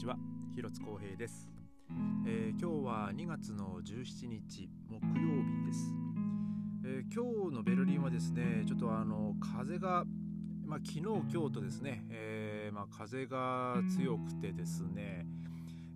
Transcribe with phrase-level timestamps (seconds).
[0.00, 0.16] ちは。
[0.54, 1.50] 広津光平です、
[2.26, 5.94] えー今日は2月の17日木曜日です、
[6.86, 10.04] えー今日のベルリンはですねちょっとあの風が
[10.64, 15.26] まあ昨日今日とですね、えーまあ、風が強くてですね、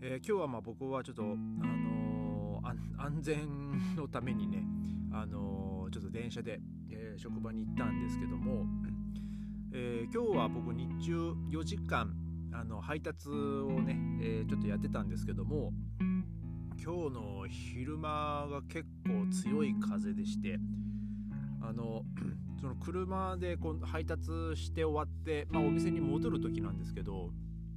[0.03, 4.65] えー今日はまあ僕はちょっとあのー安安全のためにね
[5.15, 6.61] あのーちょっと電車で、
[6.91, 8.67] えー職場に行ったんですけども、
[9.73, 12.15] えー今日は僕日中4時間
[12.55, 15.73] あの配達をね、えーちょっとやってたんですけども
[16.83, 20.59] 今日の昼間が結構強い風でして
[21.63, 22.03] あの
[22.61, 27.31] その車でこう配達して終わって、まあ、お店に戻る時なんですけど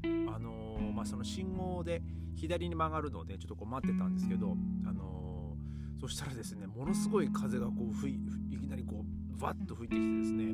[0.03, 2.01] あのまあ、その信号で
[2.35, 4.55] 左に曲がるのでちょっとこう待ってたんですけど
[4.85, 5.55] あの
[5.99, 8.19] そしたらですねものすごい風がこう吹い
[8.51, 10.45] いきなりこうバッと吹いてきてですね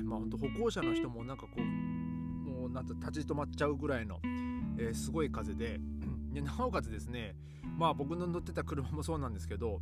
[0.04, 1.60] まあ本当歩行者の人もなんかこう
[2.72, 4.20] なん立ち止まっちゃうぐらいの、
[4.78, 5.78] えーすごい風で
[6.32, 7.34] でなおかつですね
[7.76, 9.80] まあ僕の乗ってた車もそうなんですけど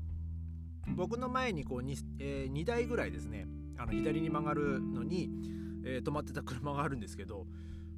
[0.96, 5.30] 僕の前にこう 2,、え2台ぐらいですねあの左に曲がるのに、
[5.84, 7.46] えー止まってた車があるんですけど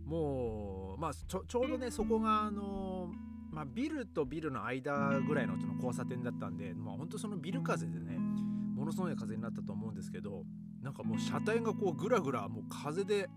[0.04, 3.10] もうまあちょうどねそこがあの
[3.52, 10.44] まあ、ビルとビルの間ぐらいのその交差点だったんで、まあ、本当そのビル風でねものすごい風になったと思うんですけど
[10.82, 13.28] なんかもう車体がこうぐらぐらもう風で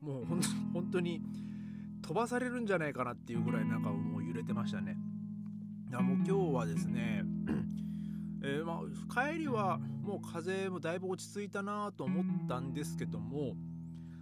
[0.00, 1.22] もうほんと本当に
[2.02, 4.96] 飛ばされるんじゃないかなっていうぐらいなんかもう揺れてましたね。
[5.90, 7.24] いやもう今日はですね、
[8.42, 13.56] えーまあ、帰りはもう風もだいぶ落ち着いたなと思ったんですけども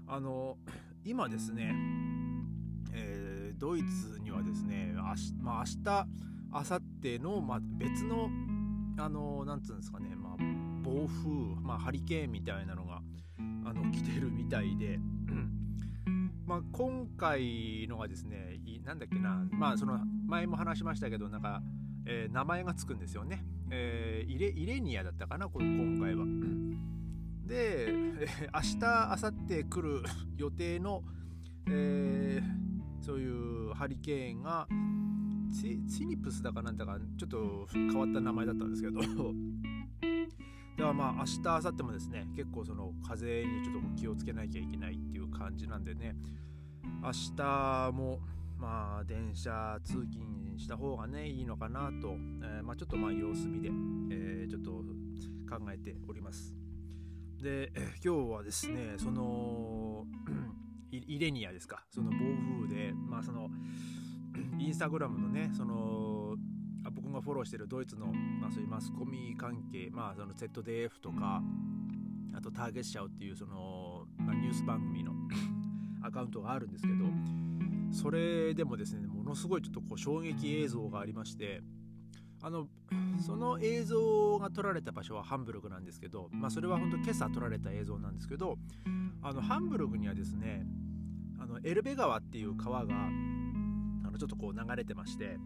[0.07, 0.59] あの
[1.05, 1.75] 今ですね、
[2.93, 6.07] えードイツにはですね明日,、まあ、明日
[6.53, 8.29] 明後日の、まあ、別の
[8.99, 10.37] あのなんつうんですかね、まあ、
[10.83, 11.31] 暴風、
[11.63, 13.03] まあ、ハリケーンみたいなのが
[13.65, 15.64] あの来てるみたいで、うん
[16.47, 21.63] まあ、今回のがですねなんだっけな、まあ、その前も話しましたけどなんか、
[22.07, 26.25] えー名前がつくんですよね、えーイレイレニアだったかなこれ今回は。
[27.47, 30.03] で、えー明日明後日来る
[30.37, 31.03] 予定の、
[31.71, 32.65] えー
[33.01, 34.67] そういうハリケーンが
[35.53, 39.01] ツツィニプスだかなんだかちょっと変わった名前だったんですけど
[40.77, 46.17] だからまあ明日明後日もですね結構その風にちょっと気をつけなきゃいけないっていう感じなんでね
[47.03, 48.21] 明日も
[48.59, 53.69] まあ電車通勤した方がねいいのかなと、えーまあ、ちょっとまあ様子見で、
[54.11, 56.55] えーちょっと考えております。
[57.43, 57.71] で
[58.05, 60.05] 今日はですねその
[60.91, 62.17] イレニアですかその暴
[62.67, 63.49] 風でまあその
[64.59, 66.34] インスタグラムのねその
[66.91, 71.43] 僕がフォローしてるドイツの、まあ、そういうマスコミ関係まあその ZDF とか
[72.37, 75.13] あとターゲッシャオっていうその、まあ、ニュース番組の
[76.03, 77.05] アカウントがあるんですけど
[77.93, 81.63] それでもですねものすごいちょっとこう衝撃映像がありまして
[82.43, 82.69] あの
[83.25, 88.59] その映像が撮られた場所はハンブルグなんですけど、まあ、それは本当今朝撮られた映像なんですけど
[89.23, 90.67] あのハンブルグにはですね
[91.39, 95.39] あのエルベ川っていう川があのちょっとこう流れてまして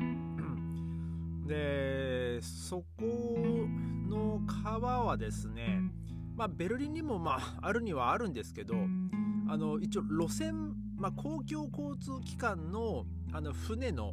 [1.48, 3.64] でそこ
[4.08, 5.80] の川はですね
[6.36, 8.74] まあベルリンにもまああるにはあるんですけど
[9.48, 14.12] あの一応路線、まあ、公共交通機関のあの船の、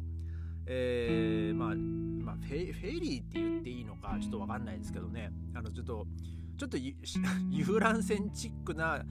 [0.66, 6.06] えーまあまあ、フェフェリーって言っていいのかちょっと分かんないですけどねあのちょっと
[6.58, 6.78] ちょっと
[7.50, 9.04] 遊覧船チックな、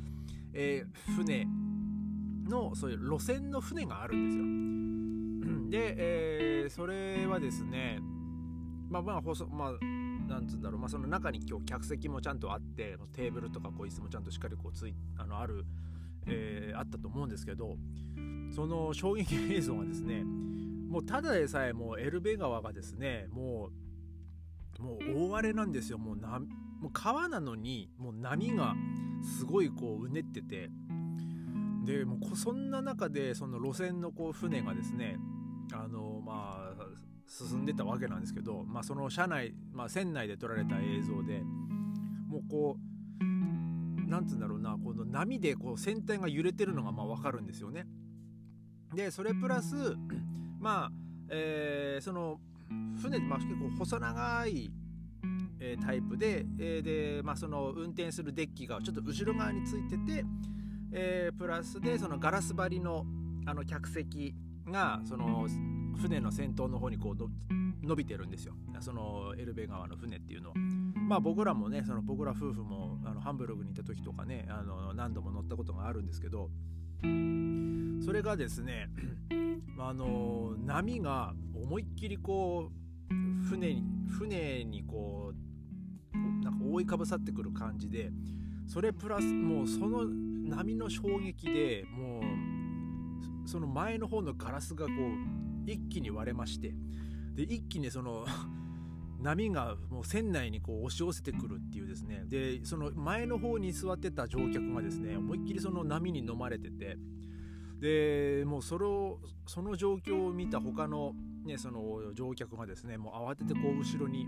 [0.53, 1.47] えー船
[2.49, 4.45] のそういう路線の船があるんですよ。
[5.69, 7.99] で、えーそれはですね
[8.90, 9.72] まあまあ細まあ
[10.28, 15.66] なんつうんだろう、まあ、その中に今日客席もちゃんとあってテーブルとかこう椅子もちゃんとしっかりこうついあのある、
[16.28, 17.78] えーあったと思うんですけど
[18.53, 23.69] その衝撃映像がですねもうただでさえもうエルベ川がですねも
[24.79, 25.97] うもう大荒れなんですよ。
[25.97, 28.75] もうなもう川なのにもう波が
[29.38, 30.70] すごいこううねってて。
[31.85, 35.20] でもうそんな中でその路線のこう船がですね
[35.72, 36.74] あのまあ
[37.27, 41.41] 進んでたわけなんですけど、まあ、その車内、まあ、船内で撮られた映像で
[42.27, 47.87] もうこうなんつうんだろうなこの波でこう船体が揺れてるのがまあ分かるんですよね。
[48.93, 49.75] でそれプラス
[50.59, 50.91] まあ、
[51.29, 52.39] えーその
[53.01, 54.71] 船、まあ、結構細長い、
[55.59, 60.25] えータイプで,、えーでまあ、その運転するデッキがちょっと後ろ側についてて、
[60.91, 63.05] えープラスでそのガラス張りの
[63.47, 64.33] あの客席
[64.67, 65.47] がその
[65.95, 70.55] 船の先頭の方にこう伸びてるんですよそのエルベ川の船っていうのは。
[71.07, 76.49] まあ僕らもねその僕ら夫婦もあのハンブルグに行った時とかねあの何度も乗ったことがあるんですけど
[78.03, 78.89] それがですね
[79.77, 83.83] あの波が思いっきりこう船に
[84.17, 85.33] 船にこ
[86.13, 88.11] うなんか覆いかぶさってくる感じで
[88.67, 96.73] それプラスもうその波の衝撃でもうその前の方のガラスがこう一気に割れまして
[97.34, 98.26] で一気にその
[99.22, 102.26] 波がもう船内にこう押し寄せてくるっていうですね。
[102.28, 106.97] でその前の方に座ってた乗客がですね思いっきりその波に飲まれてて
[107.79, 111.14] でもうそれをその状況を見た他の,、
[111.44, 114.28] ね、その乗客がですねもう慌ててこう後ろに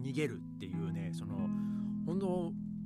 [0.00, 1.48] 逃げるっていうねその
[2.06, 2.26] 本当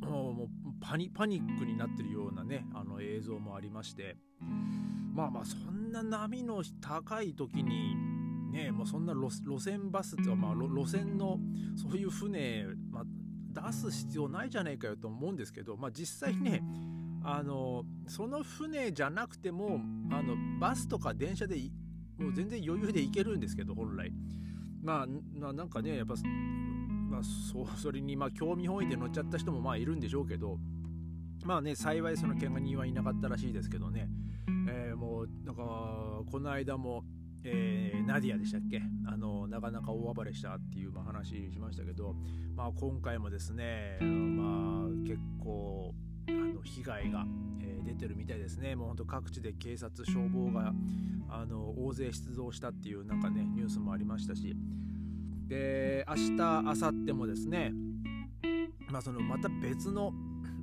[0.07, 0.49] もう
[0.81, 4.17] パニパニックになってるようなねあの映像もありまして。
[5.17, 7.97] まあまあそんな波の高い時に
[8.53, 11.39] ねもうそんな路線バスっていうか、まあ、路線の
[11.77, 16.63] そういう船、まあ、出す必要ないじゃないかよと思うんですけど、まあ、実際ね
[17.25, 19.81] あのその船じゃなくても
[20.11, 21.57] あのバスとか電車で
[22.19, 24.13] もう全然余裕で行けるんですけど本来。
[24.83, 26.15] まあなんかねやっぱ
[27.11, 30.59] まあ、そそれにまあ興味本位で乗っちゃった人もまあいるんでしょうけど
[31.45, 34.09] まあね幸いその怪我人はいなかったらしいですけどね、
[35.57, 37.03] かこの間も、
[37.43, 38.83] えー、ナディアでしたっけ？
[39.07, 42.15] あのなかなか大暴れしたっていうまあ話しましたけど、
[42.55, 45.95] まあ、今回もですねまあ結構
[46.29, 47.25] あの被害が、
[47.61, 48.77] えー、出てるみたいですね。
[48.77, 50.73] もうほんと各地で警察消防が
[51.29, 54.55] あの大勢出動したっていうなんかねニュースもありましたし。
[55.49, 57.73] で明日明後日もですね
[58.91, 60.13] まあそのまた別の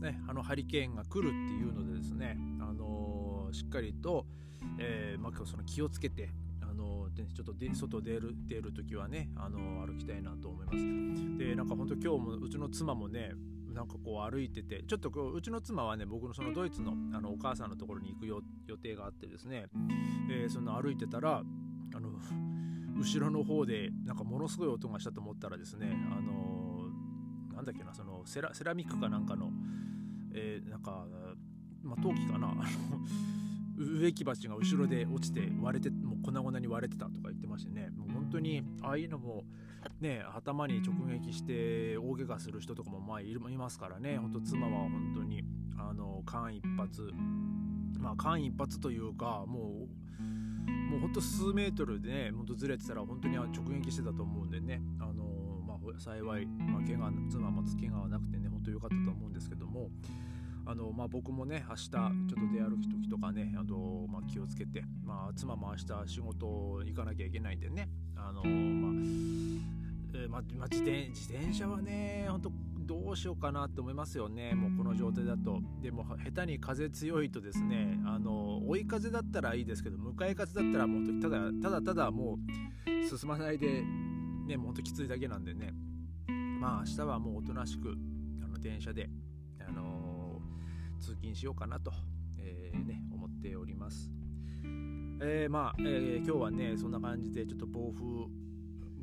[0.02, 4.26] ね、あのハリケーンが来るっていうのでですね、あの、しっかりと、
[4.78, 6.30] えー、まあ、その気をつけて、
[6.62, 11.38] あのー、ちょっとで外出る出る時はね、あの歩きたいなと思います。
[11.38, 13.32] でなんか本当今日もうちの妻もね
[13.74, 18.42] なんかこう歩いててちょっとこううちの妻はね僕のそのドイツのあのお母さんのところに行く予
[18.78, 19.68] 定があってですね、
[20.30, 21.42] えその歩いてたら
[21.96, 22.10] あの
[22.96, 26.90] 後ろの方でなんかものすごい音がしたと思ったらですねあの
[27.56, 29.52] なんだっけなそのセラセラミックかなんかの
[30.34, 31.06] えー、なんか、
[31.84, 32.54] まあ、陶器かな
[33.78, 37.90] 植木鉢が後ろで落ちて割れてもう粉々に割れてたとか言ってましてね。
[37.96, 39.44] もう本当にああいうのも
[40.00, 44.18] ね頭に直撃して大怪我する人とかもまあいますからね。
[44.18, 45.44] 本当妻は本当に
[45.78, 46.90] あの間一髪。
[48.00, 50.32] まあ間一髪というかもう
[50.92, 53.50] もうほんと数メートルでねほんとずれてたら本当に直
[53.80, 54.82] 撃してたと思うんでね。
[55.00, 55.24] あの
[55.66, 59.90] まあ幸い、まあ、怪我妻も怪我はなくてね本当良かったと思うんですけども。
[60.66, 67.90] あの、まあ、僕もね明日ちょっと出歩く時とかねあの、まあ、気をつけて、まあ、妻も明日仕事行かなきゃいけないんでね。
[68.16, 68.44] あの、まあ
[70.16, 72.52] えー、まあ、自転自転車はね本当
[72.86, 74.54] どうしようかなって思いますよね。
[74.54, 75.62] もうこの状態だと。
[75.82, 82.38] でも下手に風強いとですねあの追い風だったらいいですけど向かい風だったらもうただただただも
[82.86, 83.84] う進まないで
[84.46, 85.74] ねもうほんときついだけなんでね。
[86.60, 87.96] まあ明日はもうおとなしく
[88.44, 89.10] あの電車で
[91.04, 91.92] 通勤しようかなと、
[92.40, 94.10] えー、ね、思っております。
[95.22, 98.06] えー、まあ、えー、今日はね、そんな感じでちょっと暴風、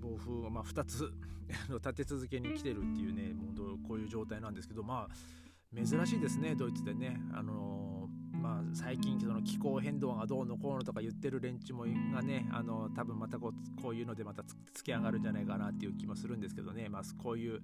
[0.00, 1.12] 暴風がまあ2つ
[1.69, 7.20] 立て続けに来てるっていうね、もうこういう状態なんですけど、まあ、珍しいですね、ドイツでね。
[7.34, 17.60] あのまあ、最近その気候変動がどうのこうのとか言ってる連中もがねあの多分またこうこういうのでまたつき上がるんじゃないかなっていう気もするんですけどね、まあ、こういう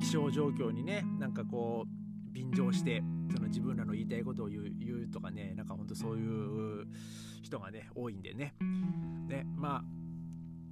[0.00, 1.97] 気象状況にねなんかこう
[2.38, 3.02] 便乗して
[3.32, 6.86] その自分らの言いたいことを言う言うとかねなんかほんとそういう
[7.42, 8.54] 人がね多いんでね
[9.28, 9.84] ねまあ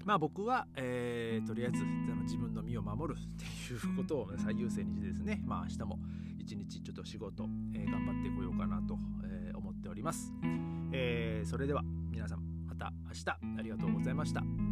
[0.04, 5.98] まあ僕は、えー、とりあえずその自分の身を守るっていうことを最優先にしてですねまあ明日も
[6.38, 10.32] 一日ちょっと仕事、えー、頑張ってこようかなと、えー、思っております、
[10.92, 14.65] えー、それでは皆さんまた明日ありがとうございました。